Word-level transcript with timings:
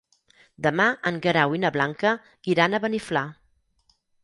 Demà 0.67 0.87
en 1.11 1.19
Guerau 1.25 1.53
i 1.59 1.61
na 1.65 1.71
Blanca 1.77 2.15
iran 2.55 2.73
a 2.79 2.83
Beniflà. 2.89 3.27